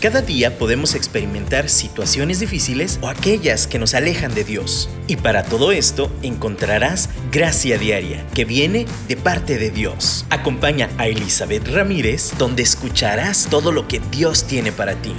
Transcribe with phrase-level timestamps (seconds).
[0.00, 4.88] Cada día podemos experimentar situaciones difíciles o aquellas que nos alejan de Dios.
[5.06, 10.24] Y para todo esto encontrarás gracia diaria que viene de parte de Dios.
[10.30, 15.12] Acompaña a Elizabeth Ramírez donde escucharás todo lo que Dios tiene para ti.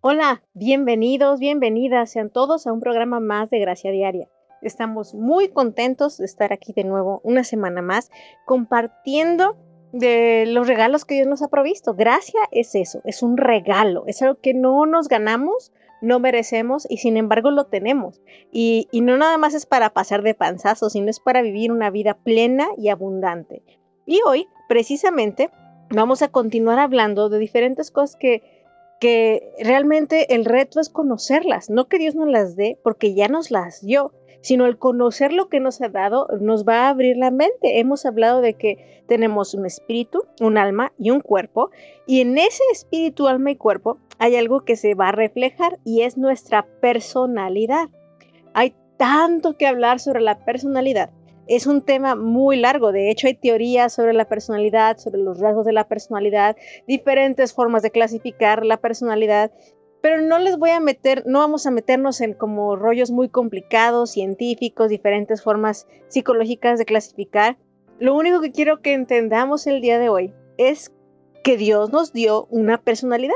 [0.00, 4.28] Hola, bienvenidos, bienvenidas sean todos a un programa más de Gracia Diaria.
[4.62, 8.10] Estamos muy contentos de estar aquí de nuevo una semana más
[8.46, 9.56] compartiendo
[9.92, 11.94] de los regalos que Dios nos ha provisto.
[11.94, 16.98] Gracia es eso, es un regalo, es algo que no nos ganamos, no merecemos y
[16.98, 18.20] sin embargo lo tenemos.
[18.52, 22.14] Y, no nada más es para pasar de panzazo, sino es para vivir una vida
[22.14, 23.62] plena y abundante.
[24.06, 25.50] Y hoy, precisamente,
[25.90, 28.42] vamos a continuar hablando de diferentes cosas que,
[29.00, 33.50] que realmente el reto es conocerlas, no que Dios nos las dé, porque ya nos
[33.50, 37.30] las dio, sino el conocer lo que nos ha dado nos va a abrir la
[37.30, 37.80] mente.
[37.80, 41.70] Hemos hablado de que tenemos un espíritu, un alma y un cuerpo,
[42.06, 46.02] y en ese espíritu, alma y cuerpo hay algo que se va a reflejar y
[46.02, 47.88] es nuestra personalidad.
[48.54, 51.10] Hay tanto que hablar sobre la personalidad.
[51.46, 55.64] Es un tema muy largo, de hecho hay teorías sobre la personalidad, sobre los rasgos
[55.64, 59.50] de la personalidad, diferentes formas de clasificar la personalidad
[60.00, 64.12] pero no les voy a meter, no vamos a meternos en como rollos muy complicados,
[64.12, 67.58] científicos, diferentes formas psicológicas de clasificar.
[67.98, 70.92] Lo único que quiero que entendamos el día de hoy es
[71.42, 73.34] que Dios nos dio una personalidad.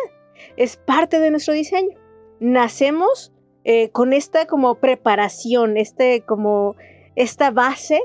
[0.56, 1.98] Es parte de nuestro diseño.
[2.40, 3.32] Nacemos
[3.64, 6.76] eh, con esta como preparación, este como
[7.14, 8.00] esta base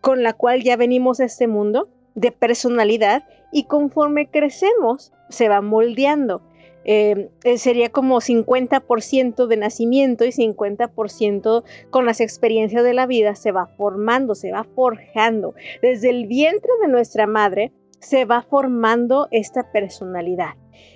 [0.00, 5.60] con la cual ya venimos a este mundo de personalidad y conforme crecemos se va
[5.60, 6.42] moldeando.
[6.84, 13.34] Em, eh, sería como 50% de nacimiento y 50% con las experiencias de la vida
[13.34, 15.54] se va formando, se va forjando.
[15.80, 20.54] Desde el vientre de nuestra madre se va formando esta personalidad.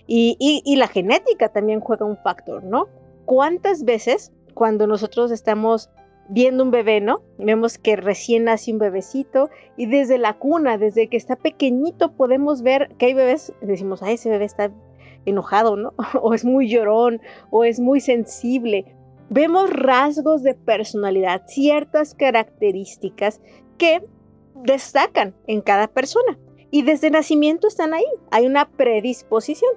[0.08, 2.88] Y, y la genética también juega un factor, ¿no?
[3.25, 5.91] ¿Cuántas veces cuando nosotros estamos
[6.28, 7.22] viendo un bebé, ¿no?
[7.38, 12.62] Vemos que recién nace un bebecito y desde la cuna, desde que está pequeñito, podemos
[12.62, 14.70] ver que hay bebés, decimos, ay, ese bebé está
[15.26, 15.92] enojado, ¿no?
[16.22, 17.20] O es muy llorón,
[17.50, 18.97] o es muy sensible.
[19.28, 23.41] Vemos rasgos de personalidad, ciertas características
[23.76, 24.03] que
[24.54, 26.38] destacan en cada persona.
[26.70, 29.72] Y desde nacimiento están ahí, hay una predisposición.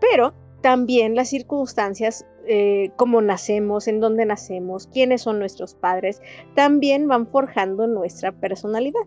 [0.00, 6.20] Pero también las circunstancias, eh, cómo nacemos, en dónde nacemos, quiénes son nuestros padres,
[6.54, 9.02] también van forjando nuestra personalidad.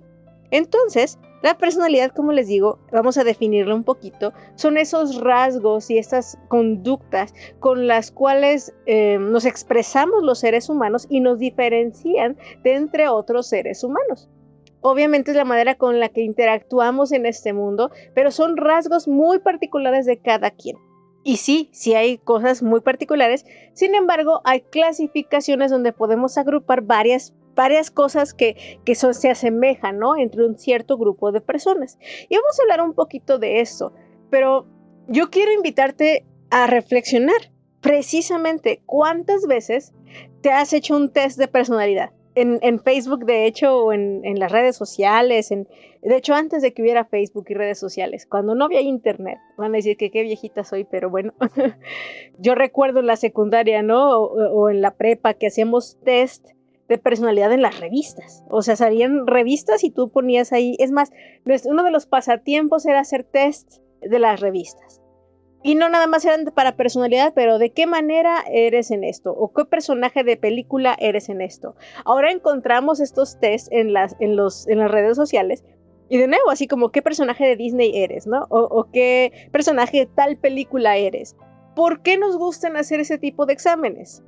[0.52, 5.98] Entonces, la personalidad, como les digo, vamos a definirla un poquito, son esos rasgos y
[5.98, 12.76] estas conductas con las cuales eh, nos expresamos los seres humanos y nos diferencian de
[12.76, 14.30] entre otros seres humanos.
[14.82, 19.40] Obviamente es la manera con la que interactuamos en este mundo, pero son rasgos muy
[19.40, 20.78] particulares de cada quien.
[21.24, 27.36] Y sí, sí hay cosas muy particulares, sin embargo hay clasificaciones donde podemos agrupar varias
[27.56, 30.18] varias cosas que, que se asemejan, ¿no?
[30.18, 31.98] Entre un cierto grupo de personas.
[32.30, 33.94] Y vamos a hablar un poquito de eso,
[34.30, 34.66] pero
[35.08, 37.52] yo quiero invitarte a reflexionar
[37.82, 39.94] precisamente cuántas veces
[40.42, 42.12] te has hecho un test de personalidad.
[42.34, 45.68] En, Facebook, de hecho, o en, en, las redes sociales, en,
[46.02, 49.74] de hecho, antes de que hubiera Facebook y redes sociales, cuando no había internet, van
[49.74, 51.34] a decir que qué viejita soy, pero bueno,
[52.40, 54.18] yo recuerdo en la secundaria, ¿no?
[54.18, 56.48] O, o en la prepa que hacíamos test
[56.92, 58.44] de personalidad en las revistas.
[58.50, 60.76] O sea, salían revistas y tú ponías ahí.
[60.80, 61.12] Es más,
[61.66, 65.02] uno de los pasatiempos era hacer test de las revistas.
[65.64, 69.54] Y no nada más eran para personalidad, pero de qué manera eres en esto o
[69.54, 71.76] qué personaje de película eres en esto.
[72.04, 75.64] Ahora encontramos estos tests en las, en los, en las redes sociales
[76.10, 78.48] y de nuevo, así como qué personaje de Disney eres, ¿no?
[78.50, 81.38] O, o, qué personaje de tal película eres.
[81.76, 84.22] ¿Por qué nos gustan hacer ese tipo de exámenes?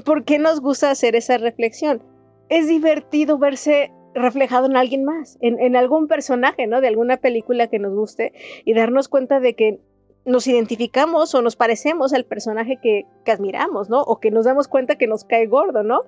[0.00, 2.02] ¿Por qué nos gusta hacer esa reflexión?
[2.48, 6.80] Es divertido verse reflejado en alguien más, en, algún personaje, ¿no?
[6.80, 8.32] De alguna película que nos guste
[8.64, 9.80] y darnos cuenta de que
[10.24, 14.02] nos identificamos o nos parecemos al personaje que, admiramos, ¿no?
[14.02, 16.02] O que nos damos cuenta que nos cae gordo, ¿no?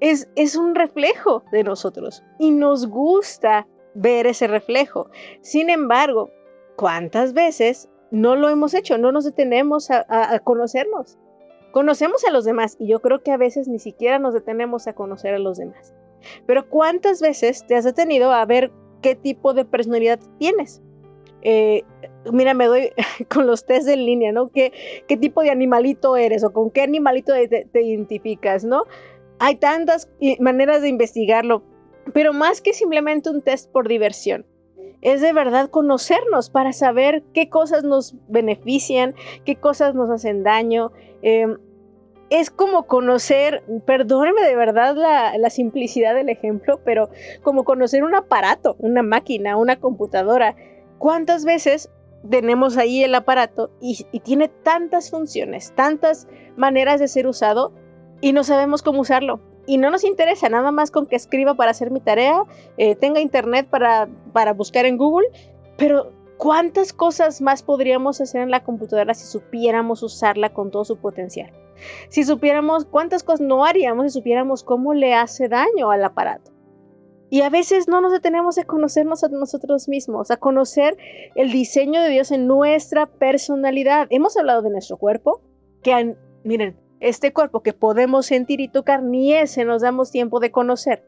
[0.00, 5.08] Es un reflejo de nosotros y nos gusta ver ese reflejo.
[5.40, 6.30] Sin embargo,
[6.76, 8.98] ¿cuántas veces no lo hemos hecho?
[8.98, 11.18] No nos detenemos a conocernos.
[11.74, 14.92] Conocemos a los demás y yo creo que a veces ni siquiera nos detenemos a
[14.92, 15.92] conocer a los demás.
[16.46, 18.70] Pero ¿cuántas veces te has detenido a ver
[19.02, 20.80] qué tipo de personalidad tienes?
[21.42, 21.82] Eh,
[22.32, 22.90] mira, me doy
[23.28, 24.50] con los test en línea, ¿no?
[24.52, 24.72] ¿Qué,
[25.08, 28.84] ¿Qué, tipo de animalito eres o con qué animalito te, te identificas, ¿no?
[29.40, 31.64] Hay tantas maneras de investigarlo,
[32.12, 34.46] pero más que simplemente un test por diversión.
[35.02, 40.92] es de verdad conocernos para saber qué cosas nos benefician, qué cosas nos hacen daño.
[41.26, 41.56] Em,
[42.28, 47.08] es como conocer, perdóneme de verdad la, la, simplicidad del ejemplo, pero
[47.42, 50.54] como conocer un aparato, una máquina, una computadora.
[50.98, 51.90] ¿Cuántas veces
[52.28, 56.26] tenemos ahí el aparato y, tiene tantas funciones, tantas
[56.56, 57.72] maneras de ser usado
[58.20, 59.40] y no sabemos cómo usarlo.
[59.66, 62.42] Y no nos interesa nada más con que escriba para hacer mi tarea,
[62.76, 65.28] eh, tenga internet para, para buscar en Google,
[65.78, 70.96] pero ¿cuántas cosas más podríamos hacer en la computadora si supiéramos usarla con todo su
[70.96, 71.52] potencial?
[72.08, 76.52] Si supiéramos cuántas cosas no haríamos si supiéramos cómo le hace daño al aparato.
[77.30, 80.96] Y a veces no nos detenemos a conocernos a nosotros mismos, a conocer
[81.34, 84.06] el diseño de Dios en nuestra personalidad.
[84.10, 85.42] Hemos hablado de nuestro cuerpo,
[85.82, 90.52] que miren, este cuerpo que podemos sentir y tocar, ni ese nos damos tiempo de
[90.52, 91.04] conocer.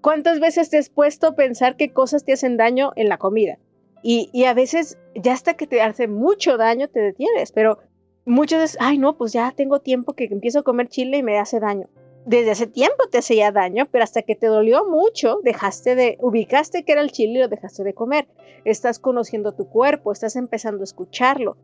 [0.00, 3.58] ¿Cuántas veces te has puesto a pensar qué cosas te hacen daño en la comida?
[4.06, 7.78] Y, a veces ya hasta que te hace mucho daño te detienes, pero
[8.26, 11.38] muchas veces, ay no, pues ya tengo tiempo que empiezo a comer chile y me
[11.38, 11.88] hace daño
[12.26, 16.84] desde hace tiempo te hacía daño, pero hasta que te dolió mucho, dejaste de, ubicaste
[16.84, 18.26] que era el chile y lo dejaste de comer.
[18.64, 21.56] Estás conociendo tu cuerpo, estás empezando a escucharlo.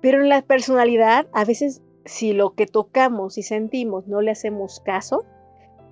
[0.00, 4.80] Pero en la personalidad, a veces, si lo que tocamos y sentimos no le hacemos
[4.80, 5.24] caso,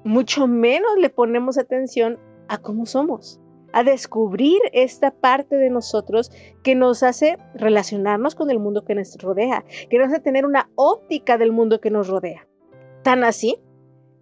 [0.05, 2.19] mucho menos le ponemos atención
[2.49, 3.41] a cómo somos,
[3.73, 6.31] a descubrir esta parte de nosotros
[6.63, 10.71] que nos hace relacionarnos con el mundo que nos rodea, que nos hace tener una
[10.77, 12.47] óptica del mundo que nos rodea.
[13.03, 13.59] Tan así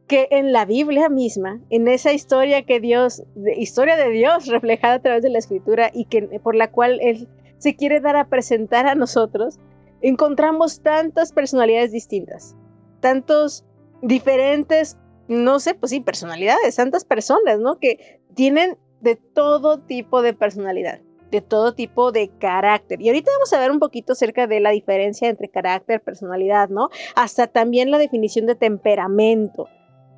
[0.06, 3.22] que en la Biblia misma, en esa historia que Dios,
[3.56, 7.28] historia de Dios reflejada a través de la escritura y que por la cual Él
[7.58, 9.58] se quiere dar a presentar a nosotros,
[10.02, 12.54] encontramos tantas personalidades distintas,
[13.00, 13.64] tantos
[14.02, 14.98] diferentes,
[15.28, 17.78] no sé, pues sí, personalidades, tantas personas, ¿no?
[17.78, 20.98] Que tienen de todo tipo de personalidad,
[21.30, 23.00] de todo tipo de carácter.
[23.00, 26.88] Y ahorita vamos a ver un poquito acerca de la diferencia entre carácter, personalidad, ¿no?
[27.14, 29.68] Hasta también la definición de temperamento.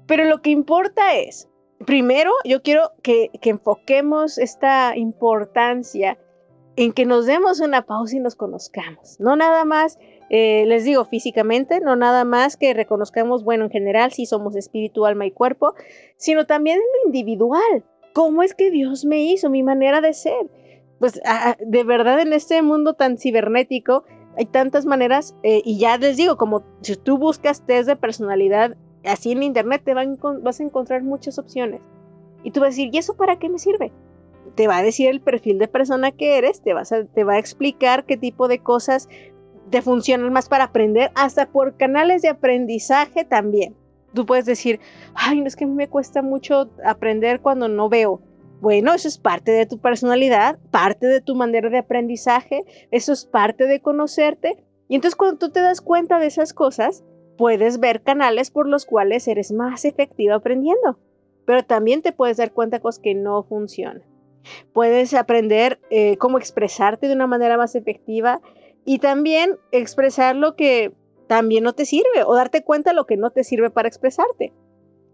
[0.07, 1.49] Pero lo que importa es,
[1.85, 6.17] primero, yo quiero que, enfoquemos esta importancia
[6.77, 9.19] en que nos demos una pausa y nos conozcamos.
[9.19, 9.99] No nada más,
[10.31, 15.07] eh, les digo físicamente, no nada más que reconozcamos, bueno, en general, si somos espíritu,
[15.07, 15.75] alma y cuerpo,
[16.17, 17.85] sino también en lo individual.
[18.17, 19.51] ¿Cómo es que Dios me hizo?
[19.51, 20.49] Mi manera de ser.
[20.99, 21.21] Pues
[21.59, 24.05] de verdad en este mundo tan cibernético
[24.39, 28.75] hay tantas maneras eh, y ya les digo, como si tú buscas test de personalidad
[29.05, 31.83] así en internet te vas a encontrar muchas opciones.
[32.43, 33.93] Y tú vas a decir, ¿y eso para qué me sirve?
[34.55, 37.39] Te va a decir el perfil de persona que eres, te, vas te va a
[37.39, 39.11] explicar qué tipo de cosas
[39.69, 43.77] te funcionan más para aprender, hasta por canales de aprendizaje también.
[44.17, 44.81] Tú puedes decir,
[45.15, 48.23] ay, no es que a mí me cuesta mucho aprender cuando no veo.
[48.63, 53.27] Bueno, eso es parte de tu personalidad, parte de tu manera de aprendizaje, eso es
[53.27, 54.65] parte de conocerte.
[54.89, 57.05] Y entonces cuando tú te das cuenta de esas cosas,
[57.37, 60.99] puedes ver canales por los cuales eres más efectivo aprendiendo,
[61.45, 64.03] pero también te puedes dar cuenta de cosas que no funcionan.
[64.73, 68.41] Puedes aprender eh, cómo expresarte de una manera más efectiva
[68.87, 70.95] y también expresar lo que
[71.27, 74.53] también no te sirve o darte cuenta lo que no te sirve para expresarte.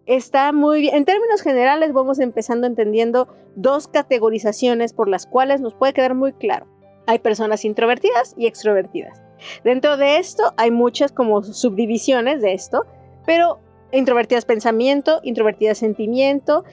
[0.06, 0.96] Está muy bien.
[0.96, 6.32] En términos generales vamos empezando entendiendo dos categorizaciones por las cuales nos puede quedar muy
[6.32, 6.66] claro.
[7.06, 9.22] Hay personas introvertidas y extrovertidas.
[9.64, 12.84] Dentro de esto hay muchas como subdivisiones de esto,
[13.26, 13.60] pero
[13.92, 16.64] introvertidas pensamiento, introvertidas sentimiento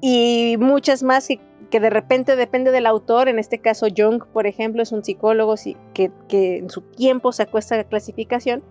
[0.00, 4.82] y muchas más que, de repente depende del autor, en este caso Jung, por ejemplo,
[4.82, 5.54] es un psicólogo
[5.94, 8.62] que, que en su tiempo sacó esta clasificación.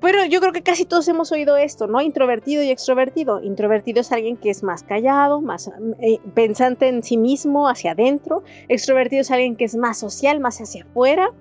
[0.00, 2.00] Pero yo creo que casi todos hemos oído esto, ¿no?
[2.00, 3.42] Introvertido y extrovertido.
[3.42, 8.42] Introvertido es alguien que es más callado, más eh, pensante en sí mismo, hacia adentro.
[8.68, 11.32] Extrovertido es alguien que es más social, más hacia afuera.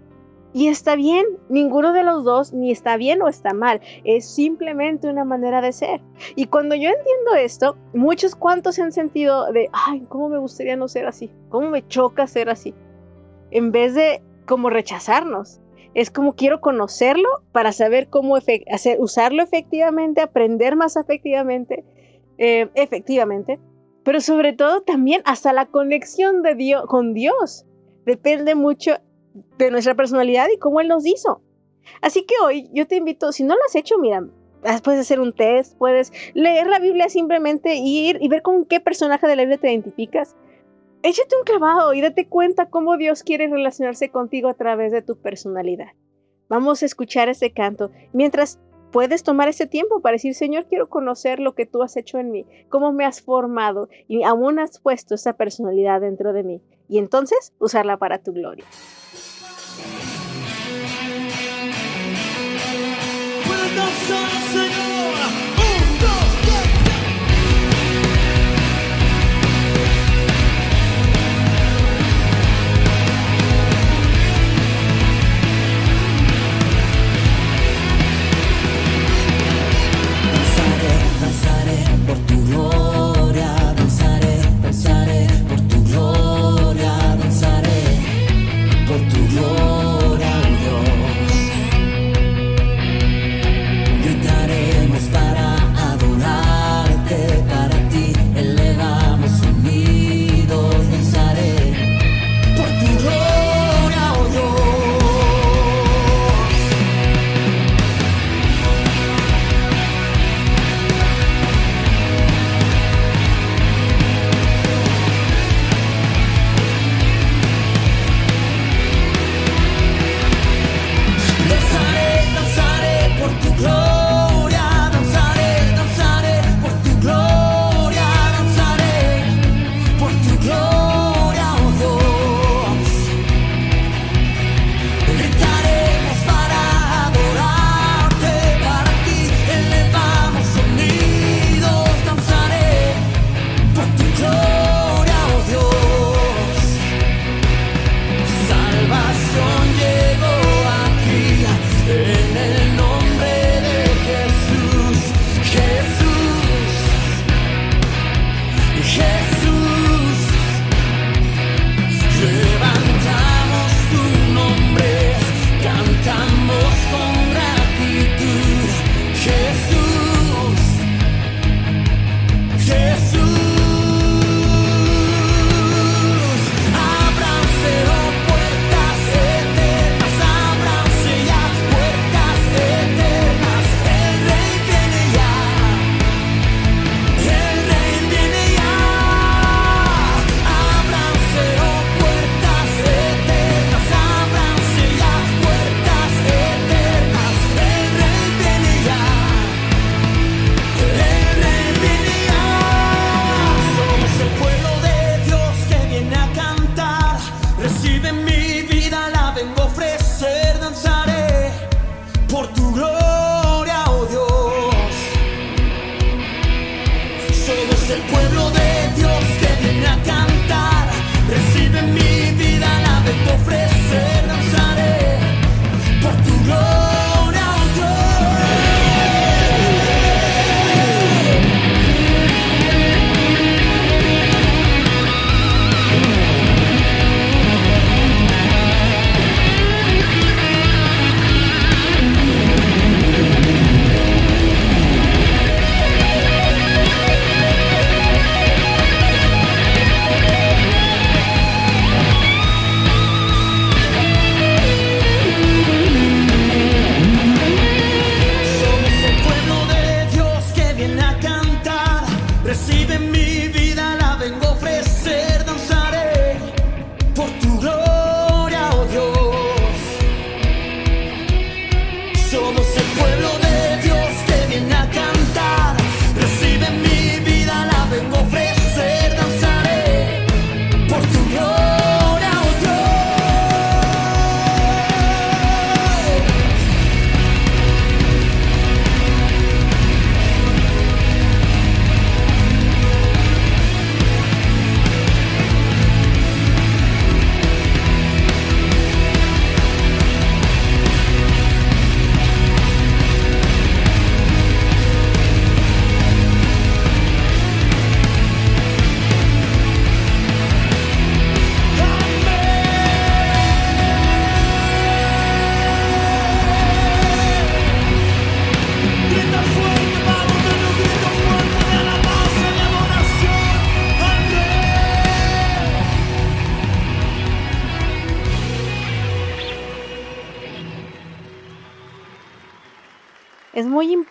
[0.56, 5.10] Y está bien, ninguno de los dos ni está bien o está mal, es simplemente
[5.10, 6.00] una manera de ser.
[6.38, 10.78] Y cuando yo entiendo esto, muchos cuantos se han sentido de, ay, ¿cómo me gustaría
[10.78, 11.30] no ser así?
[11.50, 12.74] ¿Cómo me choca ser así?
[13.52, 15.60] En vez de como rechazarnos.
[15.96, 18.64] Es como quiero conocerlo para saber cómo hacer,
[19.00, 21.84] usarlo efectivamente, aprender más efectivamente,
[22.38, 23.60] eh, efectivamente,
[24.04, 27.66] pero sobre todo también hasta la conexión de Dios con Dios.
[28.06, 28.98] Depende mucho
[29.58, 31.42] de nuestra personalidad y cómo Él nos hizo.
[32.02, 34.22] Así que hoy yo te invito, si no lo has hecho, mira,
[34.84, 39.28] puedes hacer un test, puedes leer la Biblia simplemente ir y ver con qué personaje
[39.28, 40.36] de la Biblia te identificas.
[41.08, 45.16] Échate un clavado y date cuenta cómo Dios quiere relacionarse contigo a través de tu
[45.16, 45.90] personalidad.
[46.50, 48.60] Vamos a escuchar ese canto mientras
[48.92, 52.32] puedes tomar ese tiempo para decir, Señor, quiero conocer lo que tú has hecho en
[52.32, 56.98] mí, cómo me has formado y aún has puesto esa personalidad dentro de mí y
[56.98, 58.66] entonces usarla para tu gloria.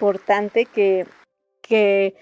[0.05, 1.07] Importante que,
[1.63, 2.15] que,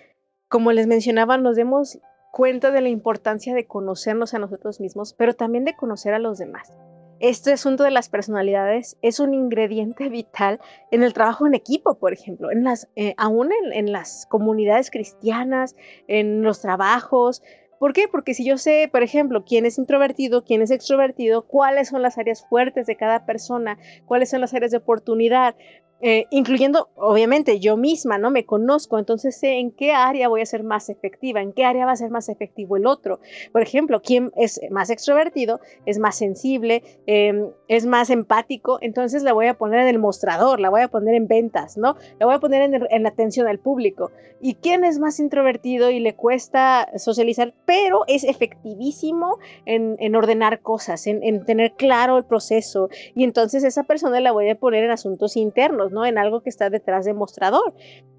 [0.48, 1.98] como les mencionaba, nos demos
[2.30, 6.38] cuenta de la importancia de conocernos a nosotros mismos, pero también de conocer a los
[6.38, 6.72] demás.
[7.18, 10.60] Este asunto de las personalidades es un ingrediente vital
[10.92, 14.92] en el trabajo en equipo, por ejemplo, en las, eh, aún en, en las comunidades
[14.92, 15.74] cristianas,
[16.06, 17.42] en los trabajos,
[17.82, 18.06] ¿Por qué?
[18.06, 22.16] Porque si yo sé, por ejemplo, quién es introvertido, quién es extrovertido, cuáles son las
[22.16, 25.56] áreas fuertes de cada persona, cuáles son las áreas de oportunidad,
[26.04, 28.32] eh, incluyendo, obviamente, yo misma, ¿no?
[28.32, 31.87] Me conozco, entonces sé en qué área voy a ser más efectiva, en qué área
[31.87, 33.21] va a ser más efectivo el otro.
[33.52, 39.32] Por ejemplo, quién es más extrovertido, es más sensible, em, es más empático, entonces la
[39.32, 41.94] voy a poner en el mostrador, la voy a poner en ventas, ¿no?
[42.18, 44.11] La voy a poner en, atención al público.
[44.40, 51.06] ¿Y quién es más introvertido y le cuesta socializar, pero es efectivísimo en, ordenar cosas,
[51.06, 52.88] en tener claro el proceso?
[53.14, 56.04] Y entonces esa persona la voy a poner en asuntos internos ¿no?
[56.04, 57.75] En algo que está detrás de mostrador.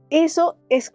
[0.10, 0.94] Eso es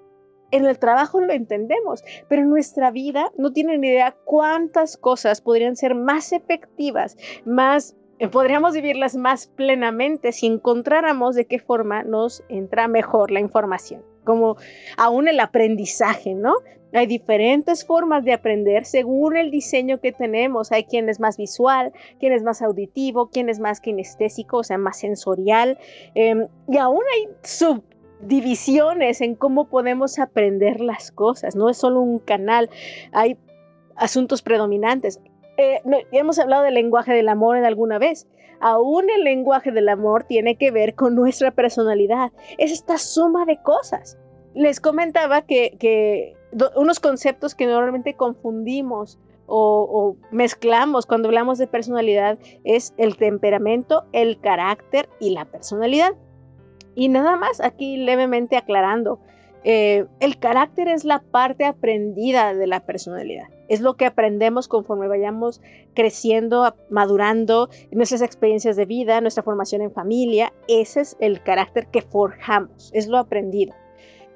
[0.51, 5.77] en el trabajo lo entendemos, pero en nuestra vida no tienen idea cuántas cosas podrían
[5.77, 12.43] ser más efectivas, más eh, podríamos vivirlas más plenamente si encontráramos de qué forma nos
[12.49, 14.59] entra mejor la información, como
[14.99, 16.53] aún el aprendizaje, ¿no?
[16.93, 20.71] Hay diferentes formas de aprender según el diseño que tenemos.
[20.71, 24.77] Hay quien es más visual, quien es más auditivo, quien es más kinestésico, o sea,
[24.77, 25.79] más sensorial.
[26.15, 31.57] Em, y aún hay subdivisiones en cómo podemos aprender las cosas.
[31.57, 32.69] No es solo un canal,
[33.13, 33.39] hay
[33.97, 35.21] asuntos predominantes.
[35.57, 35.81] Eh,
[36.13, 38.27] hemos hablado del lenguaje del amor en alguna vez.
[38.61, 42.33] Aún el lenguaje del amor tiene que ver con nuestra personalidad.
[42.57, 44.19] Es esta suma de cosas.
[44.55, 46.35] Les comentaba que,
[46.77, 54.41] unos conceptos que normalmente confundimos o, mezclamos cuando hablamos de personalidad es el temperamento, el
[54.41, 56.15] carácter y la personalidad.
[56.95, 59.21] Y nada más aquí levemente aclarando,
[59.65, 63.49] eh, el carácter es la parte aprendida de la personalidad.
[63.69, 65.61] Es lo que aprendemos conforme vayamos
[65.95, 70.53] creciendo, madurando, nuestras experiencias de vida, nuestra formación en familia.
[70.69, 73.75] Ese es el carácter que forjamos, es lo aprendido.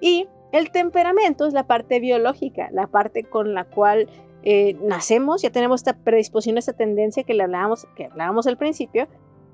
[0.00, 4.08] Y el temperamento es la parte biológica, la parte con la cual
[4.42, 9.08] eh, nacemos, ya tenemos esta predisposición, esta tendencia que le hablábamos, que hablábamos al principio.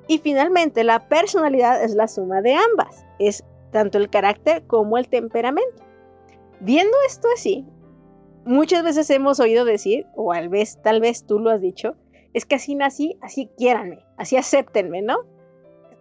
[0.08, 5.08] Y finalmente, la personalidad es la suma de ambas, es tanto el carácter como el
[5.08, 5.84] temperamento.
[6.60, 7.64] Viendo esto así,
[8.48, 11.96] muchas veces hemos oído decir, o tal vez, tal vez tú lo has dicho,
[12.32, 15.18] es que así nací, así quiéranme, así acéptenme, ¿no?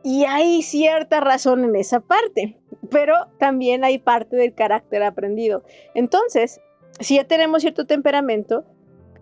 [0.03, 2.57] Y hay cierta razón en esa parte,
[2.89, 5.63] pero también hay parte del carácter aprendido.
[5.93, 6.61] Entonces,
[6.99, 8.63] si ya tenemos cierto temperamento,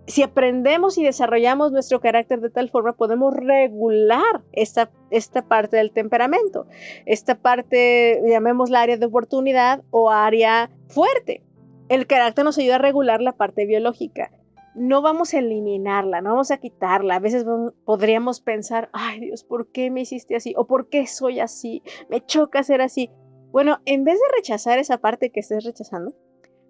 [0.05, 5.91] si aprendemos y desarrollamos nuestro carácter de tal forma, podemos regular esta, esta parte del
[5.91, 6.67] temperamento.
[7.07, 11.41] Esta parte, llamémosla área de oportunidad o área fuerte.
[11.89, 14.31] El carácter nos ayuda a regular la parte biológica
[14.75, 17.15] no vamos a eliminarla, no vamos a quitarla.
[17.15, 17.45] A veces
[17.85, 20.53] podríamos pensar, ay Dios, ¿por qué me hiciste así?
[20.57, 21.81] ¿O por qué soy así?
[22.09, 23.09] Me choca ser así.
[23.51, 26.13] Bueno, en vez de rechazar esa parte que estés rechazando,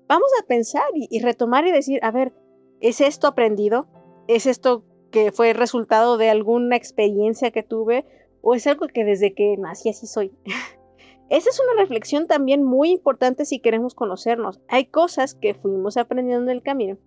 [0.07, 2.31] vamos a pensar y, retomar y decir, a ver,
[2.79, 3.87] ¿es esto aprendido?
[4.27, 8.05] ¿Es esto que fue resultado de alguna experiencia que tuve?
[8.41, 10.31] ¿O es algo que desde que nací así soy?
[11.29, 14.59] Esa es una reflexión también muy importante si queremos conocernos.
[14.67, 16.97] Hay cosas que fuimos aprendiendo en el camino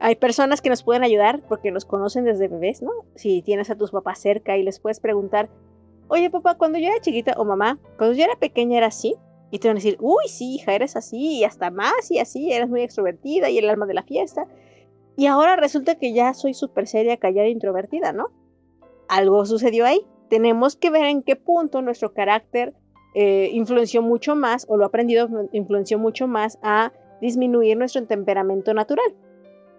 [0.00, 2.90] hay personas que nos pueden ayudar porque nos conocen desde bebés, ¿no?
[3.14, 5.50] Si tienes a tus papás cerca y les puedes preguntar,
[6.08, 9.14] oye papá, cuando yo era chiquita o mamá, cuando yo era pequeña era así.
[9.52, 12.52] Y te van a decir, uy, sí, hija, eres así y hasta más y así,
[12.52, 14.46] eres muy extrovertida y el alma de la fiesta.
[15.16, 18.28] Y ahora resulta que ya soy súper seria, callada e introvertida, ¿no?
[19.08, 20.06] Algo sucedió ahí.
[20.28, 22.74] Tenemos que ver en qué punto nuestro carácter
[23.14, 29.14] eh, influenció mucho más, o lo aprendido influenció mucho más a disminuir nuestro temperamento natural.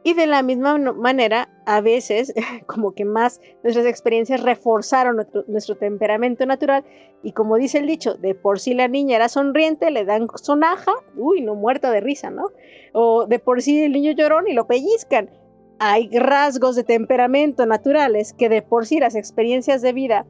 [0.04, 2.34] Y de la misma manera, a veces,
[2.66, 6.84] como que más nuestras experiencias reforzaron nuestro, temperamento natural.
[7.22, 10.92] Y como dice el dicho, de por sí la niña era sonriente, le dan sonaja,
[11.16, 12.48] uy, no muerta de risa, ¿no?
[12.94, 15.30] O de por sí el niño llorón y lo pellizcan.
[15.78, 20.26] Hay rasgos de temperamento naturales que de por sí las experiencias de vida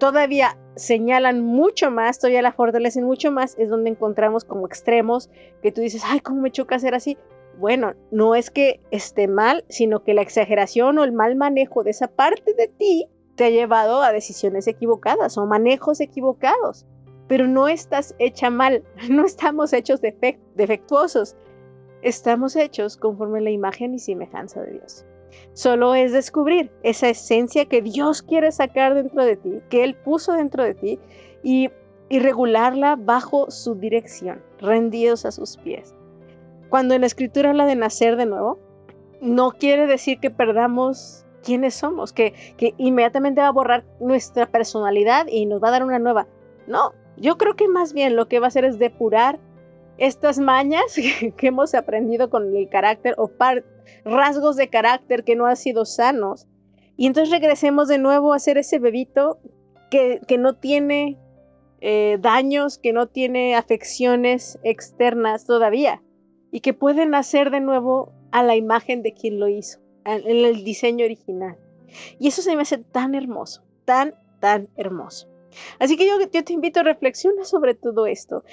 [0.00, 5.30] todavía señalan mucho más, todavía la fortalecen mucho más, es donde encontramos como extremos
[5.62, 7.16] que tú dices, ay, ¿cómo me choca ser así?
[7.60, 11.90] bueno, no es que esté mal, sino que la exageración o el mal manejo de
[11.90, 16.86] esa parte de ti te ha llevado a decisiones equivocadas o manejos equivocados.
[17.28, 21.36] Pero no estás hecha mal, no estamos hechos defectuosos,
[22.02, 25.04] estamos hechos conforme la imagen y semejanza de Dios.
[25.52, 30.32] Solo es descubrir esa esencia que Dios quiere sacar dentro de ti, que Él puso
[30.32, 30.98] dentro de ti,
[31.42, 31.70] y,
[32.10, 35.94] regularla bajo su dirección, rendidos a sus pies.
[36.68, 38.58] Cuando en la escritura habla de nacer de nuevo,
[39.20, 45.28] no quiere decir que perdamos quiénes somos, que, que inmediatamente va a borrar nuestra personalidad
[45.28, 46.26] y nos va a dar una nueva.
[46.66, 49.38] No, yo creo que más bien lo que va a hacer es depurar
[50.00, 50.96] estas mañas
[51.36, 53.30] que hemos aprendido con el carácter o
[54.04, 56.48] rasgos de carácter que no han sido sanos.
[56.96, 59.38] Y entonces regresemos de nuevo a ser ese bebito
[59.90, 61.18] que, no tiene
[61.80, 66.02] eh, daños, que no tiene afecciones externas todavía
[66.50, 70.64] y que puede nacer de nuevo a la imagen de quien lo hizo, en el
[70.64, 71.56] diseño original.
[72.18, 75.28] Y eso se me hace tan hermoso, tan, tan hermoso.
[75.78, 78.44] Así que yo, te invito a reflexionar sobre todo esto.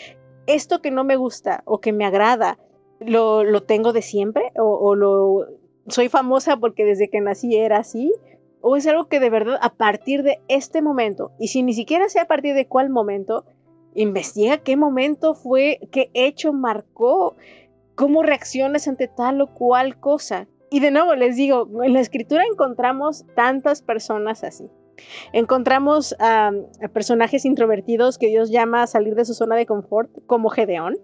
[0.48, 2.58] Esto que no me gusta o que me agrada,
[3.00, 4.52] ¿lo, lo tengo de siempre?
[4.58, 5.46] ¿O, ¿O, lo
[5.88, 8.14] soy famosa porque desde que nací era así?
[8.62, 12.10] ¿O es algo que de verdad a partir de este momento, y si ni siquiera
[12.10, 13.46] sé a partir de cuál momento,
[13.94, 17.36] investiga qué momento fue, qué hecho marcó,
[17.96, 20.48] cómo reaccionas ante tal o cual cosa?
[20.70, 24.70] Y de nuevo les digo, en la escritura encontramos tantas personas así.
[25.34, 26.52] Encontramos a,
[26.94, 30.98] personajes introvertidos que Dios llama a salir de su zona de confort, como Gedeón.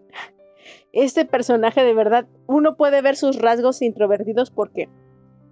[0.91, 4.89] Este personaje de verdad, uno puede ver sus rasgos introvertidos porque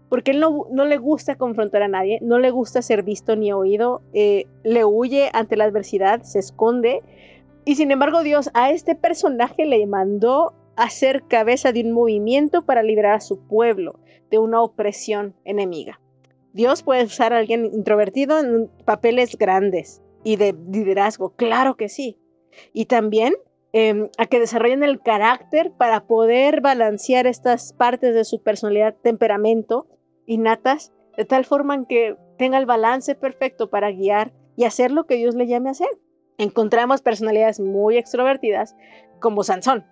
[0.08, 4.01] porque él no, le gusta confrontar a nadie, no le gusta ser visto ni oído,
[4.13, 7.01] eh, le huye ante la adversidad, se esconde.
[7.63, 10.89] Y sin embargo Dios a este personaje le mandó a
[11.27, 13.99] cabeza de un movimiento para liberar a su pueblo
[14.30, 16.01] de una opresión enemiga.
[16.53, 22.17] Dios puede usar a alguien introvertido en papeles grandes y de liderazgo, claro que sí.
[22.73, 23.33] Y también
[23.73, 29.87] em, a que desarrollen el carácter para poder balancear estas partes de su personalidad, temperamento,
[30.25, 35.15] innatas, de tal forma que tenga el balance perfecto para guiar y hacer lo que
[35.15, 35.89] Dios le llame a hacer.
[36.37, 38.75] Encontramos personalidades muy extrovertidas
[39.19, 39.85] como Sansón.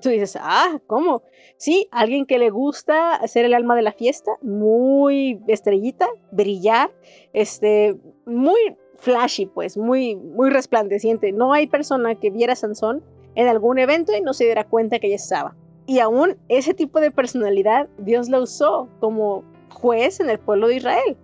[0.00, 1.22] Tú dices, ah, ¿cómo?
[1.56, 6.90] Sí, alguien que le gusta ser el alma de la fiesta, muy estrellita, brillar,
[7.32, 11.32] este, muy flashy, pues, muy, muy resplandeciente.
[11.32, 13.02] No hay persona que viera a Sansón
[13.34, 15.56] en algún evento y no se diera cuenta que ya estaba.
[15.86, 20.76] Y aún ese tipo de personalidad Dios lo usó como juez en el pueblo de
[20.76, 21.16] Israel.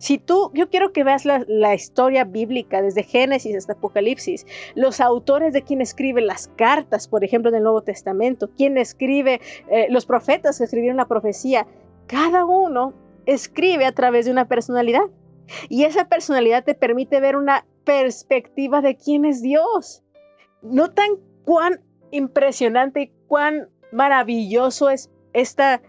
[0.00, 5.52] Si tú, yo quiero que veas la, historia bíblica desde Génesis hasta Apocalipsis, los autores
[5.52, 10.56] de quien escribe las cartas, por ejemplo, del Nuevo Testamento, quien escribe, eh, los profetas
[10.56, 11.66] que escribieron la profecía,
[12.06, 12.94] cada uno
[13.26, 15.02] escribe a través de una personalidad.
[15.68, 20.02] Y esa personalidad te permite ver una perspectiva de quién es Dios.
[20.62, 21.10] No tan
[21.44, 25.82] cuán impresionante y cuán maravilloso es esta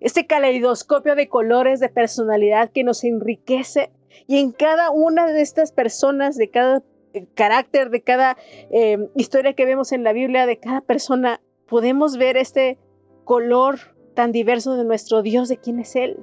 [0.00, 3.90] este caleidoscopio de colores, de personalidad que nos enriquece
[4.26, 6.82] y en cada una de estas personas, de cada
[7.12, 8.36] eh, carácter, de cada
[8.70, 12.78] em, historia que vemos en la Biblia, de cada persona, podemos ver este
[13.24, 13.78] color
[14.14, 16.18] tan diverso de nuestro Dios, de quién es Él.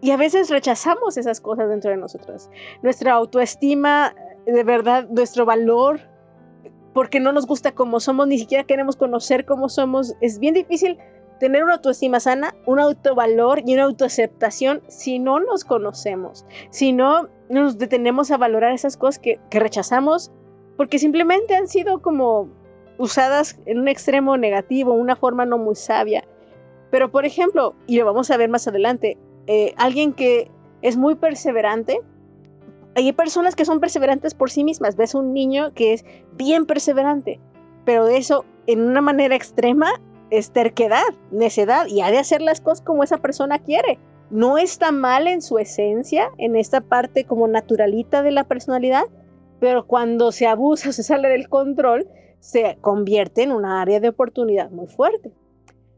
[0.00, 2.50] Y a veces rechazamos esas cosas dentro de nosotros.
[2.82, 4.14] Nuestra autoestima,
[4.46, 6.00] de verdad, nuestro valor,
[6.92, 10.14] porque no nos gusta cómo somos, ni siquiera queremos conocer cómo somos.
[10.20, 10.98] Es bien difícil
[11.42, 17.28] tener una autoestima sana, un autovalor y una autoaceptación si no nos conocemos, si no
[17.48, 20.30] nos detenemos a valorar esas cosas que, rechazamos
[20.76, 22.48] porque simplemente han sido como
[22.96, 26.22] usadas en un extremo negativo, una forma no muy sabia.
[26.92, 30.48] Pero por ejemplo, y lo vamos a ver más adelante, eh, alguien que
[30.80, 31.98] es muy perseverante,
[32.94, 34.94] hay personas que son perseverantes por sí mismas.
[34.94, 37.40] Ves un niño que es bien perseverante,
[37.84, 40.00] pero de eso en una manera extrema
[40.32, 43.98] es terquedad, necedad y ha de hacer las cosas como esa persona quiere.
[44.30, 49.04] No está mal en su esencia, en esta parte como naturalita de la personalidad,
[49.60, 52.08] pero cuando se abusa, se sale del control,
[52.40, 55.32] se convierte en una área de oportunidad muy fuerte.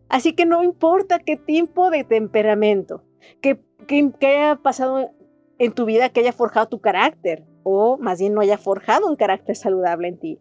[0.09, 3.05] Así que no importa qué tipo de temperamento,
[3.41, 5.13] que, que, haya pasado
[5.59, 9.15] en tu vida, que haya forjado tu carácter, o más bien no haya forjado un
[9.15, 10.41] carácter saludable en ti.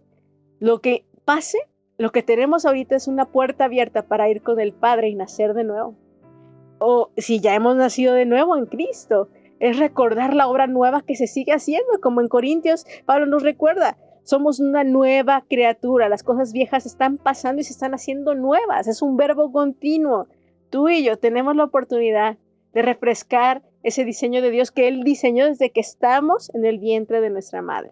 [0.60, 1.60] Lo que pase
[1.98, 5.54] lo que tenemos ahorita es una puerta abierta para ir con el Padre y nacer
[5.54, 5.96] de nuevo.
[6.80, 9.30] O si ya hemos nacido de nuevo en Cristo,
[9.60, 13.98] es recordar la obra nueva que se sigue haciendo, como en Corintios Pablo nos recuerda.
[14.24, 19.02] Somos una nueva criatura, las cosas viejas están pasando y se están haciendo nuevas, es
[19.02, 20.28] un verbo continuo.
[20.70, 22.38] Tú y yo tenemos la oportunidad
[22.74, 27.22] de refrescar ese diseño de Dios que Él diseñó desde que estamos en el vientre
[27.22, 27.92] de nuestra madre.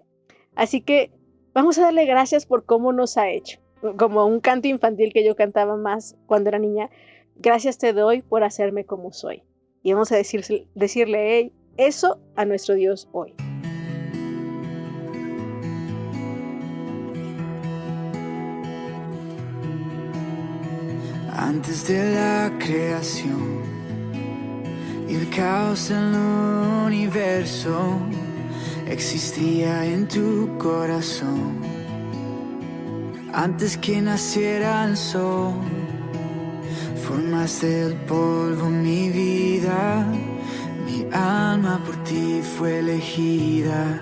[0.56, 1.12] Así que
[1.54, 3.60] vamos a darle gracias por cómo nos ha hecho
[3.98, 6.90] como un canto infantil que yo cantaba más cuando era niña,
[7.38, 9.44] gracias te doy por hacerme como soy.
[9.84, 13.34] Y vamos a decirle eso a nuestro Dios hoy.
[21.34, 23.62] Antes de la creación
[25.10, 28.00] el caos en el universo
[28.88, 31.61] existía en tu corazón
[33.34, 35.54] antes que naciera el sol.
[37.08, 40.06] Formaste el polvo mi vida,
[40.86, 44.02] mi alma por ti fue elegida.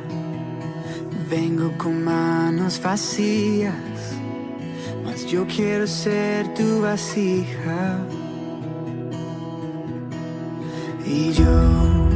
[1.30, 3.74] Vengo con manos vacías,
[5.04, 8.00] mas yo quiero ser tu vasija.
[11.06, 12.10] Y yo,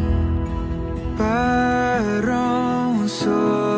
[1.17, 3.72] barro soy,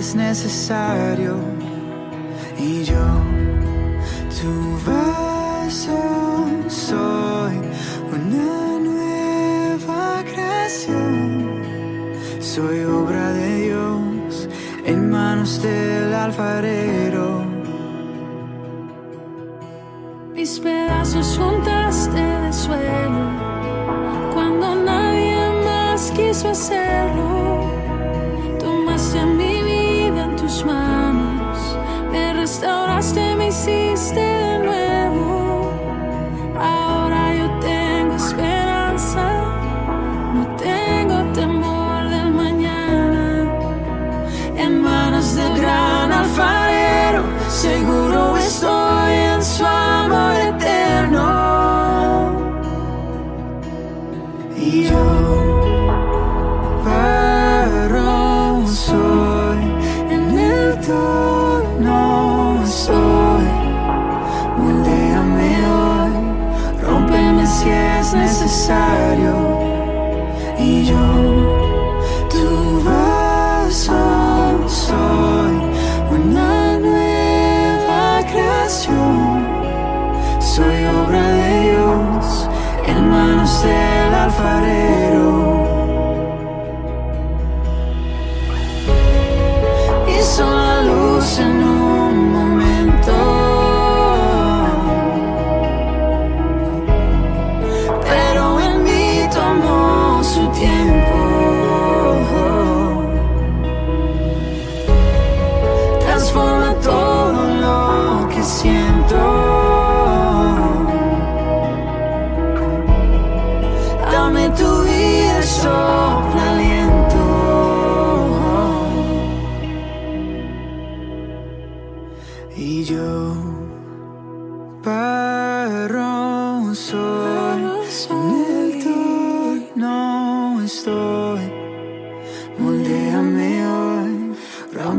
[0.00, 1.34] es necesario.
[2.58, 3.06] Y yo,
[4.38, 4.52] tu
[4.90, 6.00] vaso
[6.68, 7.56] soy
[8.16, 11.62] una nueva creación.
[12.40, 14.48] Soy obra de Dios
[14.86, 16.99] en manos del alfarero.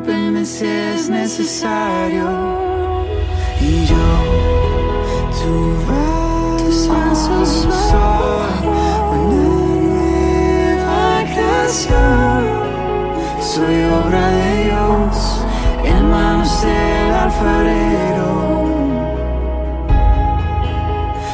[0.01, 2.25] Rómpeme si es necesario.
[3.59, 3.95] Y yo,
[5.37, 8.67] tu vaso soy,
[9.13, 9.43] una
[10.73, 12.61] nueva creación.
[13.39, 15.45] Soy obra de Dios
[15.83, 18.31] en manos del alfarero.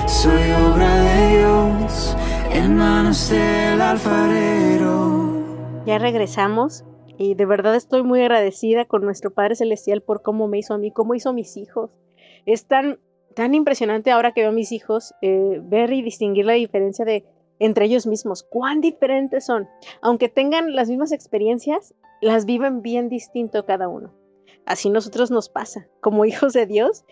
[0.06, 2.17] Soy obra de Dios
[2.51, 5.38] en manos del alfarero.
[5.86, 6.84] Ya regresamos
[7.17, 10.77] y de verdad estoy muy agradecida con nuestro Padre Celestial por cómo me hizo a
[10.77, 11.91] mí, cómo hizo a mis hijos.
[12.45, 12.99] Es tan,
[13.34, 17.25] tan impresionante ahora que veo a mis hijos eh, ver y distinguir la diferencia de
[17.60, 19.67] entre ellos mismos, cuán diferentes son.
[20.01, 24.13] Aunque tengan las mismas experiencias, las viven bien distinto cada uno.
[24.65, 25.88] Así nosotros nos pasa.
[26.01, 27.03] Como hijos de Dios,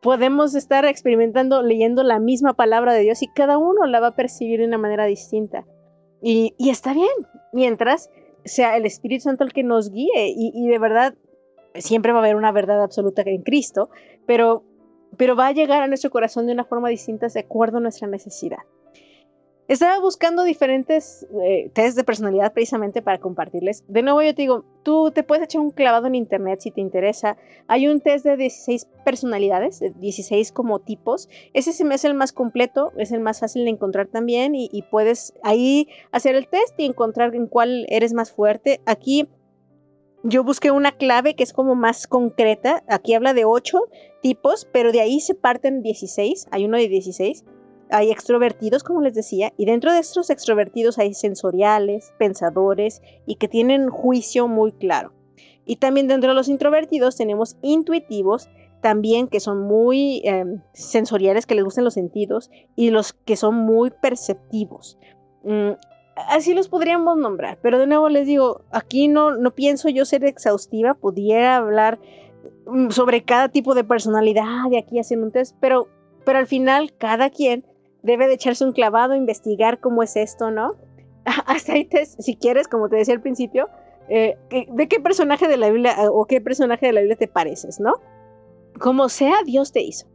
[0.00, 4.16] podemos estar experimentando, leyendo la misma palabra de Dios y cada uno la va a
[4.16, 5.66] percibir de una manera distinta.
[6.22, 7.08] Y, y está bien,
[7.52, 8.10] mientras
[8.44, 11.14] sea el Espíritu Santo el que nos guíe y, de verdad
[11.74, 13.90] siempre va a haber una verdad absoluta en Cristo,
[14.26, 14.64] pero,
[15.16, 18.08] pero va a llegar a nuestro corazón de una forma distinta de acuerdo a nuestra
[18.08, 18.58] necesidad.
[19.70, 23.84] Estaba buscando diferentes eh, test de personalidad precisamente para compartirles.
[23.86, 26.80] De nuevo yo te digo, tú te puedes echar un clavado en internet si te
[26.80, 27.36] interesa.
[27.68, 31.28] Hay un test de 16 personalidades, de 16 como tipos.
[31.54, 34.68] Ese se me hace el más completo, es el más fácil de encontrar también y,
[34.72, 38.80] y puedes ahí hacer el test y encontrar en cuál eres más fuerte.
[38.86, 39.28] Aquí
[40.24, 42.82] yo busqué una clave que es como más concreta.
[42.88, 43.78] Aquí habla de 8
[44.20, 46.48] tipos, pero de ahí se parten 16.
[46.50, 47.44] Hay uno de 16
[47.90, 53.48] hay extrovertidos, como les decía, y dentro de estos extrovertidos hay sensoriales, pensadores y que
[53.48, 55.12] tienen juicio muy claro.
[55.66, 58.48] Y también dentro de los introvertidos tenemos intuitivos,
[58.80, 63.54] también que son muy eh, sensoriales, que les gustan los sentidos, y los que son
[63.54, 64.98] muy perceptivos.
[65.44, 65.72] Mm,
[66.28, 70.24] así los podríamos nombrar, pero de nuevo les digo, aquí no, no pienso yo ser
[70.24, 72.00] exhaustiva, pudiera hablar
[72.66, 75.88] mm, sobre cada tipo de personalidad, de aquí hacen un test, pero,
[76.24, 77.64] pero al final cada quien
[78.02, 80.74] debe de echarse un clavado, investigar cómo es esto, ¿no?
[81.46, 83.68] Ahí, si quieres, como te decía al principio,
[84.08, 87.80] eh, ¿de qué personaje de la Biblia o qué personaje de la Biblia te pareces,
[87.80, 87.94] no?
[88.78, 90.06] Como sea, Dios te hizo.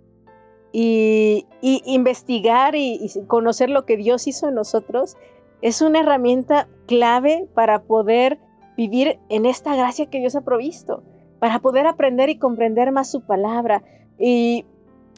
[0.71, 5.15] Y, investigar y conocer lo que Dios hizo en nosotros
[5.62, 8.39] es una herramienta clave para poder
[8.76, 11.04] vivir en esta gracia que Dios ha provisto,
[11.39, 13.84] para poder aprender y comprender más su palabra.
[14.19, 14.65] Y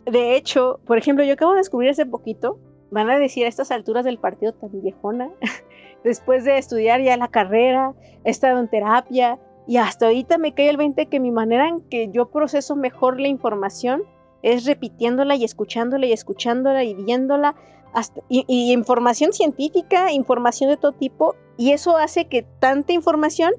[0.07, 2.59] de hecho, por ejemplo, yo acabo de descubrir hace poquito,
[2.91, 5.29] van a decir a estas alturas del partido tan viejona,
[6.03, 7.93] después de estudiar ya la carrera,
[8.23, 11.81] he estado en terapia y hasta ahorita me cae el 20 que mi manera en
[11.81, 14.03] que yo proceso mejor la información
[14.41, 17.55] es repitiéndola y escuchándola y escuchándola y viéndola
[17.93, 23.51] hasta, y, y información científica, información de todo tipo y eso hace que tanta información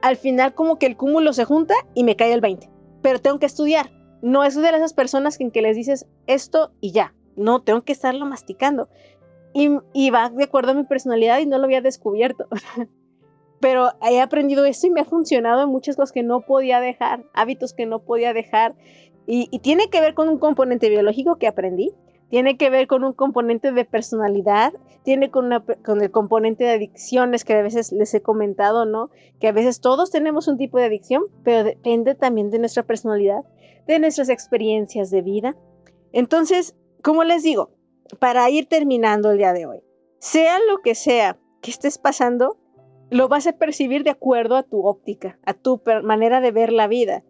[0.00, 2.70] al final como que el cúmulo se junta y me cae el 20.
[3.02, 3.90] Pero tengo que estudiar.
[4.24, 7.12] No es de esas personas en que les dices esto y ya.
[7.36, 8.88] No, tengo que estarlo masticando.
[9.52, 12.46] Y, va de acuerdo a mi personalidad y no lo había descubierto.
[13.60, 17.26] Pero he aprendido esto y me ha funcionado en muchas cosas que no podía dejar,
[17.34, 18.74] hábitos que no podía dejar.
[19.26, 21.92] Y, tiene que ver con un componente biológico que aprendí,
[22.30, 25.50] tiene que ver con un componente de personalidad, tiene con,
[25.84, 29.10] con, el componente de adicciones que a veces les he comentado, ¿no?
[29.38, 33.44] Que a veces todos tenemos un tipo de adicción, pero depende también de nuestra personalidad,
[33.86, 35.56] de nuestras experiencias de vida.
[36.12, 37.70] Entonces, como les digo,
[38.18, 39.82] para ir terminando el día de hoy,
[40.18, 42.58] sea lo que sea que estés pasando,
[43.10, 46.88] lo vas a percibir de acuerdo a tu óptica, a tu manera de ver la
[46.88, 47.24] vida.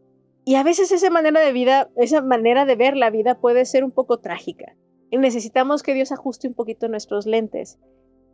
[0.44, 3.84] Y a veces esa manera de vida, esa manera de ver la vida puede ser
[3.84, 4.76] un poco trágica
[5.14, 7.78] y necesitamos que Dios ajuste un poquito nuestros lentes.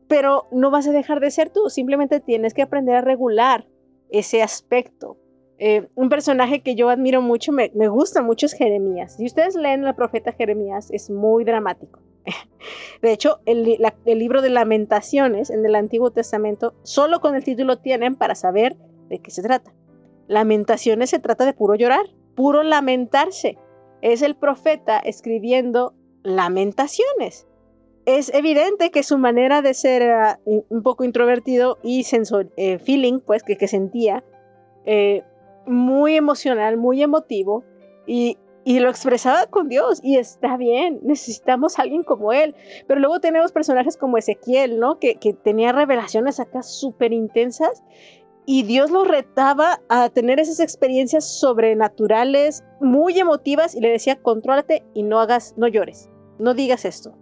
[0.08, 3.68] Pero no vas a dejar de ser tú, simplemente tienes que aprender a regular
[4.08, 5.18] ese aspecto.
[5.62, 9.16] Eh, un personaje que yo admiro mucho, me, gusta mucho es Jeremías.
[9.16, 12.00] Si ustedes leen al profeta Jeremías, es muy dramático.
[13.02, 17.76] De hecho, el, el, libro de lamentaciones en el Antiguo Testamento, solo con el título
[17.76, 18.74] tienen para saber
[19.10, 19.74] de qué se trata.
[20.28, 23.58] Lamentaciones se trata de puro llorar, puro lamentarse.
[24.00, 25.92] Es el profeta escribiendo
[26.22, 27.46] lamentaciones.
[28.06, 33.42] Es evidente que su manera de ser un poco introvertido y sensor, eh, feeling, pues,
[33.42, 34.24] que, que sentía,
[34.86, 35.22] eh,
[35.70, 37.64] muy emocional, muy emotivo,
[38.06, 42.54] y, y, lo expresaba con Dios, y está bien, necesitamos alguien como él.
[42.86, 44.98] Pero luego tenemos personajes como Ezequiel, ¿no?
[44.98, 47.82] Que, que tenía revelaciones acá súper intensas,
[48.46, 54.82] y Dios lo retaba a tener esas experiencias sobrenaturales, muy emotivas, y le decía, contrólate
[54.94, 57.14] y no hagas, no llores no digas esto.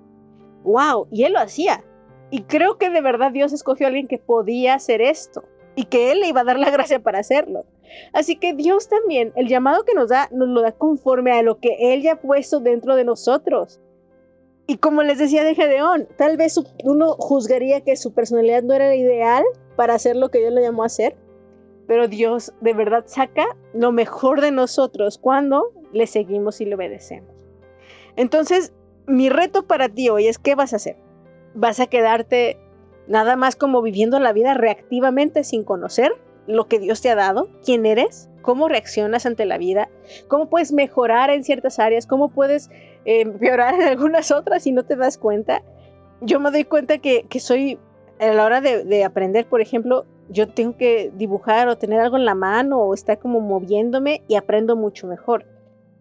[0.62, 1.08] ¡Wow!
[1.10, 1.84] Y él lo hacía.
[2.30, 6.12] Y creo que de verdad Dios escogió a alguien que podía hacer esto y que
[6.12, 7.66] él le iba a dar la gracia para hacerlo.
[8.12, 11.58] Así que Dios también, el llamado que nos da, nos lo da conforme a lo
[11.58, 13.80] que Él ya ha puesto dentro de nosotros.
[14.66, 18.88] Y como les decía de Gedeón, tal vez uno juzgaría que su personalidad no era
[18.88, 19.42] la ideal
[19.76, 21.16] para hacer lo que Dios le llamó a hacer,
[21.86, 27.34] pero Dios de verdad saca lo mejor de nosotros cuando le seguimos y le obedecemos.
[28.16, 28.74] Entonces,
[29.06, 30.96] mi reto para ti hoy es, ¿qué vas a hacer?
[31.54, 32.58] ¿Vas a quedarte
[33.06, 36.12] nada más como viviendo la vida reactivamente sin conocer
[36.48, 37.48] lo que Dios te ha dado?
[37.64, 38.28] ¿Quién eres?
[38.42, 39.88] ¿Cómo reaccionas ante la vida?
[40.26, 42.06] ¿Cómo puedes mejorar en ciertas áreas?
[42.06, 42.70] ¿Cómo puedes
[43.04, 45.62] eh, empeorar en algunas otras si no te das cuenta?
[46.22, 47.78] Yo me doy cuenta que, soy,
[48.18, 52.16] a la hora de, de aprender, por ejemplo, yo tengo que dibujar o tener algo
[52.16, 55.44] en la mano o estar como moviéndome y aprendo mucho mejor.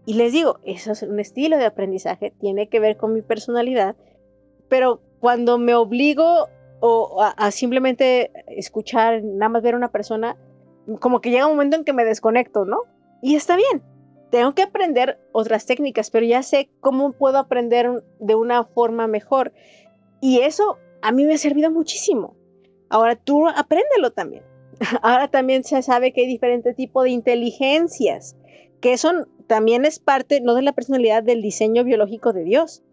[0.06, 3.98] Y les digo, eso es un estilo de aprendizaje, tiene que ver con mi personalidad,
[4.70, 6.48] pero cuando me obligo
[6.80, 10.38] o a, simplemente escuchar, nada más ver a una persona,
[11.00, 12.84] como que llega un momento en que me desconecto, ¿no?
[13.22, 13.84] Y está bien,
[14.30, 19.54] tengo que aprender otras técnicas, pero ya sé cómo puedo aprender de una forma mejor.
[20.22, 22.36] Y eso a mí me ha servido muchísimo.
[22.90, 24.44] Ahora tú apréndelo también.
[25.02, 28.36] Ahora también se sabe que hay diferentes tipos de inteligencias,
[28.82, 32.84] que son también es parte no de la personalidad del diseño biológico de Dios,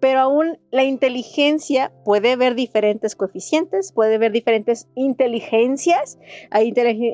[0.00, 6.18] pero aún la inteligencia puede ver diferentes coeficientes, puede ver diferentes inteligencias,
[6.50, 6.72] hay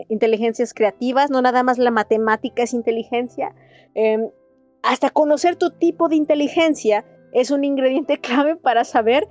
[0.08, 3.54] inteligencias creativas, no nada más la matemática es inteligencia,
[3.94, 4.30] em,
[4.82, 9.28] hasta conocer tu tipo de inteligencia es un ingrediente clave para saber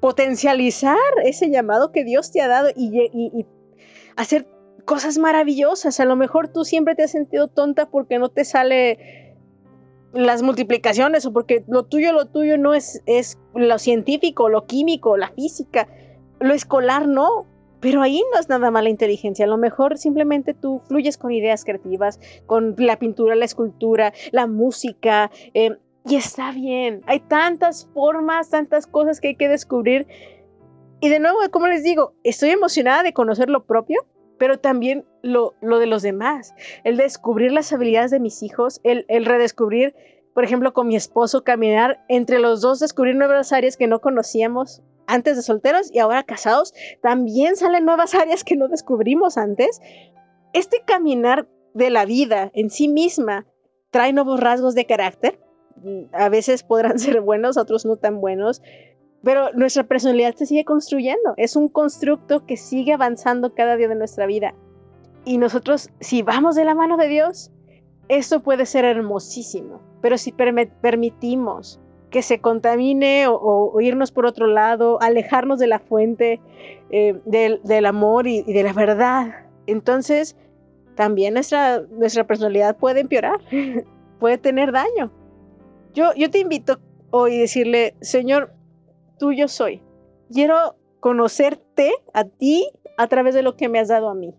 [0.00, 3.46] potencializar ese llamado que Dios te ha dado y, y
[4.16, 4.46] hacer
[4.84, 5.98] cosas maravillosas.
[6.00, 9.23] A lo mejor tú siempre te has sentido tonta porque no te sale
[10.14, 15.16] las multiplicaciones o porque lo tuyo, lo tuyo no es, es lo científico, lo químico,
[15.16, 15.88] la física,
[16.40, 17.46] lo escolar no.
[17.80, 19.44] Pero ahí no es nada mala inteligencia.
[19.44, 24.46] A lo mejor simplemente tú fluyes con ideas creativas, con la pintura, la escultura, la
[24.46, 30.06] música, eh, Y está bien, hay tantas formas, tantas cosas que hay que descubrir.
[31.00, 34.06] Y de nuevo, como les digo, estoy emocionada de conocer lo propio,
[34.38, 36.54] pero también lo, lo de los demás.
[36.84, 39.94] El descubrir las habilidades de mis hijos, el, el redescubrir,
[40.34, 44.82] por ejemplo, con mi esposo, caminar entre los dos, descubrir nuevas áreas que no conocíamos
[45.06, 46.74] antes de solteros y ahora casados.
[47.02, 49.80] También salen nuevas áreas que no descubrimos antes.
[50.52, 53.46] Este caminar de la vida en sí misma
[53.90, 55.40] trae nuevos rasgos de carácter.
[56.12, 58.62] A veces podrán ser buenos, otros no tan buenos,
[59.24, 61.34] pero nuestra personalidad se sigue construyendo.
[61.36, 64.54] Es un constructo que sigue avanzando cada día de nuestra vida.
[65.24, 67.50] Y nosotros, si vamos de la mano de Dios,
[68.08, 69.80] esto puede ser hermosísimo.
[70.02, 76.40] Pero si permitimos que se contamine o, irnos por otro lado, alejarnos de la fuente
[76.90, 80.36] eh, del, amor y, de la verdad, entonces
[80.94, 83.40] también nuestra, nuestra personalidad puede empeorar,
[84.20, 85.10] puede tener daño.
[85.94, 86.78] Yo, yo te invito
[87.10, 88.52] hoy a decirle, Señor,
[89.18, 89.82] tuyo soy.
[90.32, 94.34] Quiero conocerte a ti a través de lo que me has dado a mí.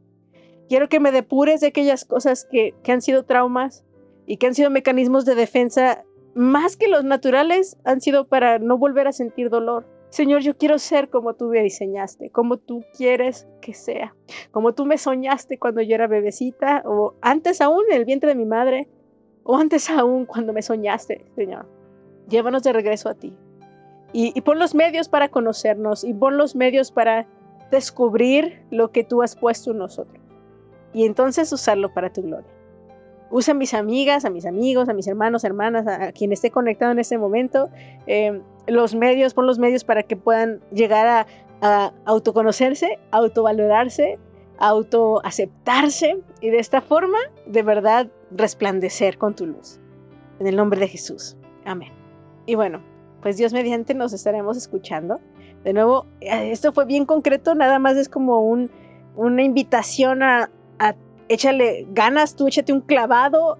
[0.67, 3.85] Quiero que me depures de aquellas cosas que, que han sido traumas
[4.25, 6.03] y que han sido mecanismos de defensa
[6.33, 9.85] más que los naturales, han sido para no volver a sentir dolor.
[10.09, 14.15] Señor, yo quiero ser como tú me diseñaste, como tú quieres que sea,
[14.51, 18.35] como tú me soñaste cuando yo era bebecita, o antes aún en el vientre de
[18.35, 18.87] mi madre,
[19.43, 21.67] o antes aún cuando me soñaste, Señor.
[22.27, 23.35] Llévanos de regreso a ti
[24.17, 27.27] y, pon los medios para conocernos y pon los medios para
[27.69, 30.23] descubrir lo que tú has puesto en nosotros
[30.93, 32.47] y entonces usarlo para tu gloria.
[33.29, 36.93] Usa a mis amigas, a mis amigos, a mis hermanos, hermanas, a, quien esté conectado
[36.93, 37.69] en este momento,
[38.07, 41.27] eh, los medios, pon los medios para que puedan llegar a,
[41.61, 44.17] a autoconocerse, autovalorarse,
[44.59, 49.77] autoaceptarse y de esta forma de verdad resplandecer con tu luz.
[50.39, 51.35] En el nombre de Jesús.
[51.65, 51.91] Amén.
[52.45, 52.94] Y bueno,
[53.25, 55.19] pues Dios mediante nos estaremos escuchando.
[55.63, 58.69] De nuevo, eh, esto fue bien concreto, nada más es como un,
[59.15, 60.93] una invitación a, a
[61.27, 63.57] échale ganas, tú échate un clavado,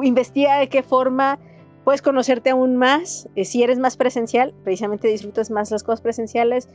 [0.00, 1.40] investiga de qué forma
[1.82, 3.28] puedes conocerte aún más.
[3.34, 6.68] Eh, si eres más presencial, precisamente disfrutas más las cosas presenciales,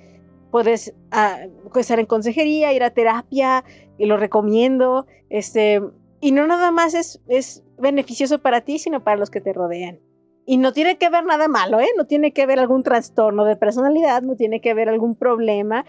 [0.52, 1.38] puedes ah,
[1.74, 3.64] estar en consejería, ir a terapia,
[3.98, 5.08] y lo recomiendo.
[5.30, 5.82] Este,
[6.20, 10.00] y no nada más es beneficioso para ti, sino para los que te rodean.
[10.46, 11.89] Y no tiene que ver nada malo, ¿eh?
[11.98, 15.86] No tiene que ver algún trastorno de personalidad, no tiene que ver algún problema,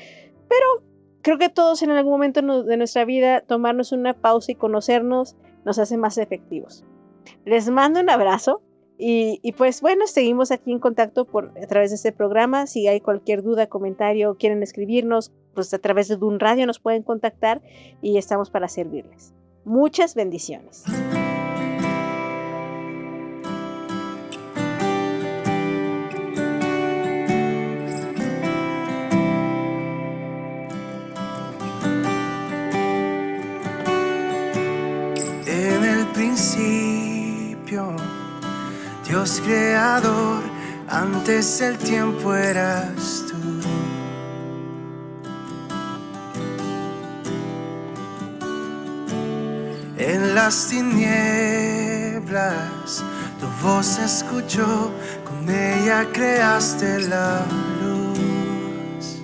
[0.48, 0.82] pero
[1.22, 5.78] creo que todos en algún momento de nuestra vida tomarnos una pausa y conocernos nos
[5.78, 6.84] hace más efectivos.
[7.44, 8.62] Les mando un abrazo
[8.98, 12.66] y, pues bueno, seguimos aquí en contacto por, a través de este programa.
[12.66, 17.02] Si hay cualquier duda, comentario quieren escribirnos, pues a través de Dun Radio nos pueden
[17.02, 17.60] contactar
[18.00, 19.34] y estamos para servirles.
[19.64, 20.84] Muchas bendiciones.
[39.44, 40.42] Creador,
[40.88, 43.36] antes el tiempo eras tú.
[49.98, 52.16] En las tinieblas
[53.40, 54.92] tu voz escuchó,
[55.24, 57.44] con ella creaste la
[57.82, 59.20] luz.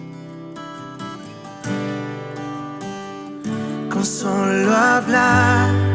[3.91, 5.92] Con solo hablar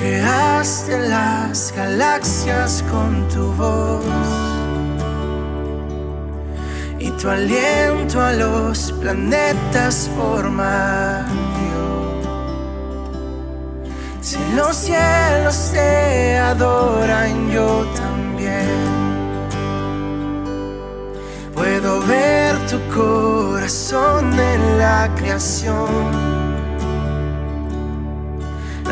[0.00, 4.02] Creaste las galaxias con tu voz
[6.98, 11.26] y tu aliento a los planetas forma
[14.22, 18.70] Si los cielos te adoran, yo también.
[21.52, 26.49] Puedo ver tu corazón en la creación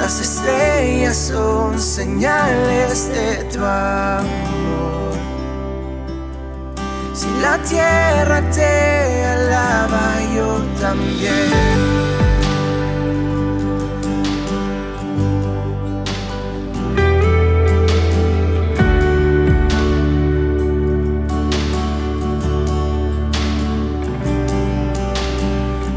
[0.09, 5.13] las estrellas son señales de tu amor.
[7.13, 11.53] Si la tierra te alaba, yo también.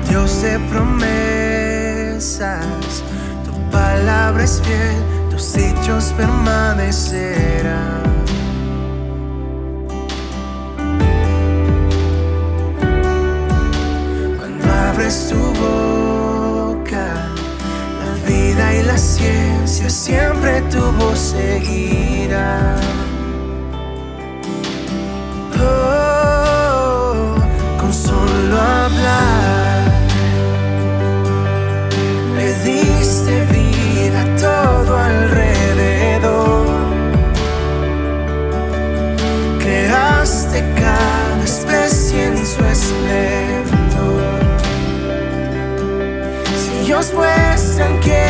[0.09, 2.80] Dios de promesas
[3.71, 4.95] palabra es fiel,
[5.29, 8.01] tus hechos permanecerán.
[14.37, 17.07] Cuando abres tu boca,
[18.03, 21.01] la vida y la ciencia siempre tu voz.
[47.01, 48.20] nos muestran que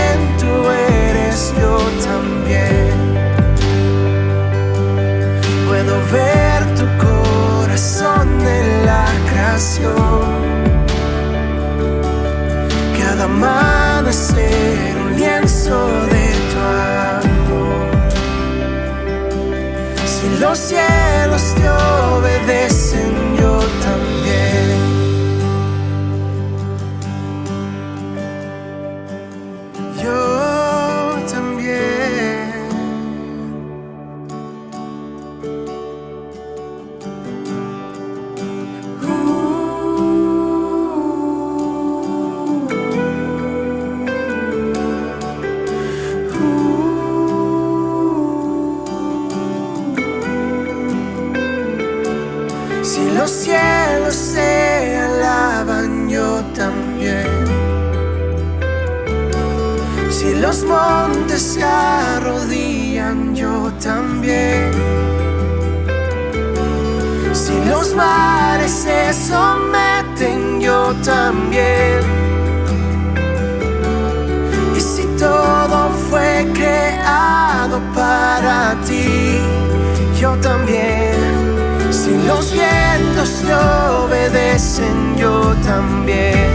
[83.50, 86.52] obedecen, yo también.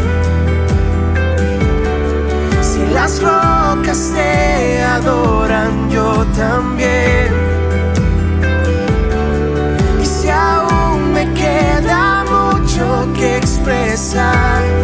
[2.60, 7.32] Si las rocas te adoran, yo también.
[10.02, 14.75] Y si aún me queda mucho que expresar.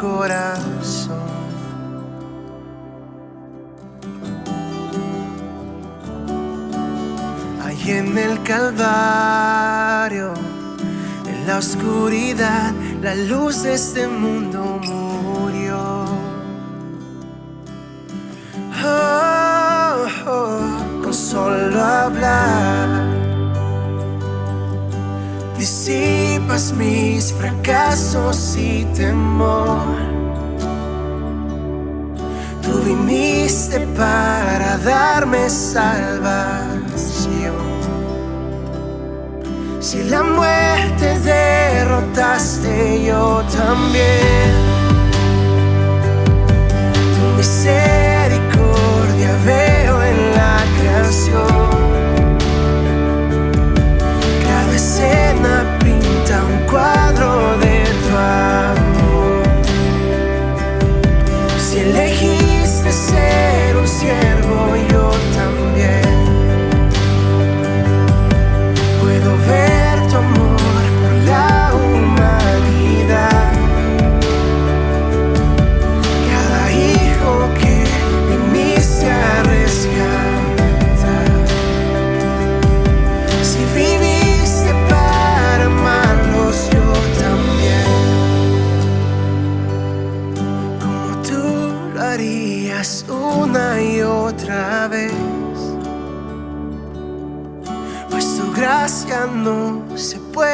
[0.00, 1.18] corazón.
[7.64, 10.32] Allí en el Calvario,
[11.26, 12.72] en la oscuridad,
[13.02, 16.04] la luz de este mundo murió.
[18.84, 22.88] Oh, oh, con solo hablar,
[25.58, 29.86] decir culpas, mis fracasos y temor.
[32.62, 36.88] Tú viniste para darme salvación.
[39.80, 44.52] Si la muerte derrotaste, yo también.
[47.14, 47.40] Tú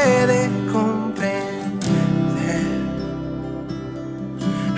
[0.04, 1.64] puede comprender.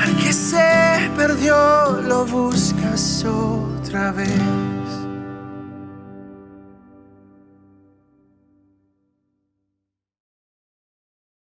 [0.00, 4.75] Al que se perdió lo buscas otra vez.